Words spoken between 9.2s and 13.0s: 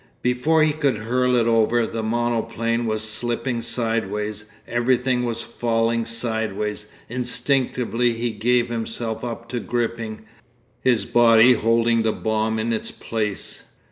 up to gripping, his body holding the bomb in its